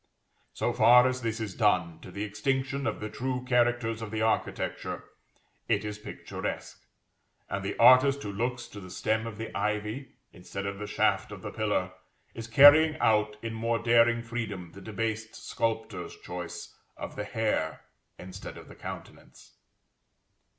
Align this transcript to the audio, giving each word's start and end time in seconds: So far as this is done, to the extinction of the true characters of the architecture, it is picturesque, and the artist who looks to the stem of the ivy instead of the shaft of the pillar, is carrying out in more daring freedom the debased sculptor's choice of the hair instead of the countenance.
So 0.53 0.73
far 0.73 1.07
as 1.07 1.21
this 1.21 1.39
is 1.39 1.53
done, 1.53 1.99
to 1.99 2.09
the 2.09 2.23
extinction 2.23 2.87
of 2.87 2.99
the 2.99 3.07
true 3.07 3.45
characters 3.45 4.01
of 4.01 4.09
the 4.09 4.23
architecture, 4.23 5.03
it 5.67 5.85
is 5.85 5.99
picturesque, 5.99 6.81
and 7.47 7.63
the 7.63 7.77
artist 7.77 8.23
who 8.23 8.33
looks 8.33 8.65
to 8.69 8.79
the 8.79 8.89
stem 8.89 9.27
of 9.27 9.37
the 9.37 9.55
ivy 9.55 10.15
instead 10.33 10.65
of 10.65 10.79
the 10.79 10.87
shaft 10.87 11.31
of 11.31 11.43
the 11.43 11.51
pillar, 11.51 11.91
is 12.33 12.47
carrying 12.47 12.97
out 12.97 13.37
in 13.43 13.53
more 13.53 13.77
daring 13.77 14.23
freedom 14.23 14.71
the 14.71 14.81
debased 14.81 15.35
sculptor's 15.35 16.17
choice 16.17 16.75
of 16.97 17.15
the 17.15 17.23
hair 17.23 17.81
instead 18.17 18.57
of 18.57 18.69
the 18.69 18.75
countenance. 18.75 19.53